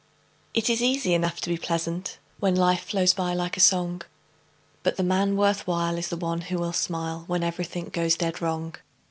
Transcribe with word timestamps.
It 0.55 0.67
is 0.67 0.81
easy 0.81 1.13
enough 1.13 1.39
to 1.41 1.49
be 1.49 1.57
pleasant, 1.59 2.17
When 2.39 2.55
life 2.55 2.85
flows 2.85 3.13
by 3.13 3.35
like 3.35 3.55
a 3.55 3.59
song, 3.59 4.01
But 4.81 4.95
the 4.97 5.03
man 5.03 5.37
worth 5.37 5.67
while 5.67 5.95
is 5.95 6.09
one 6.09 6.41
who 6.41 6.57
will 6.57 6.73
smile, 6.73 7.23
When 7.27 7.43
everything 7.43 7.89
goes 7.89 8.15
dead 8.15 8.41
wrong. 8.41 8.73